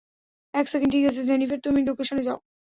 এক 0.53 0.65
সেকেন্ড, 0.67 0.91
ঠিক 0.93 1.03
আছে, 1.05 1.21
জেনিফার, 1.23 1.59
তুমি 1.59 1.79
লোকেশনে 1.87 2.23
যাও। 2.23 2.39